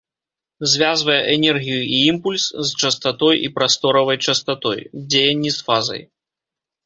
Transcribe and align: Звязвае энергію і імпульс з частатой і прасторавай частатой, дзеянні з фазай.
Звязвае 0.71 1.17
энергію 1.33 1.81
і 1.97 1.99
імпульс 2.13 2.45
з 2.69 2.79
частатой 2.85 3.35
і 3.47 3.51
прасторавай 3.57 4.17
частатой, 4.29 4.79
дзеянні 5.11 5.51
з 5.57 5.69
фазай. 5.69 6.01